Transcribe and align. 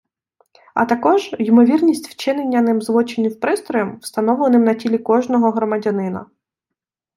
А 0.73 0.85
також 0.85 1.35
ймовірність 1.39 2.07
вчинення 2.09 2.61
ним 2.61 2.81
злочинів 2.81 3.39
пристроєм, 3.39 3.97
встановленим 4.01 4.63
на 4.63 4.73
тілі 4.73 4.97
кожного 4.97 5.51
громадянина. 5.51 6.25